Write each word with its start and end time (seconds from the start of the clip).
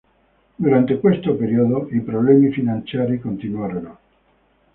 Durante 0.57 0.99
questo 0.99 1.35
periodo, 1.35 1.87
i 1.91 2.01
problemi 2.01 2.51
finanziari 2.51 3.19
continuarono. 3.19 3.97